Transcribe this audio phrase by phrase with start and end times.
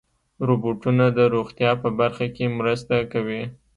[0.47, 3.41] روبوټونه د روغتیا په برخه کې مرسته کوي.